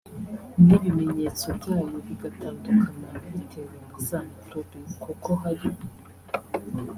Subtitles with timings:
[0.65, 5.69] n’ibimenyeto byayo bigatandukana bitewe na za microbe kuko hari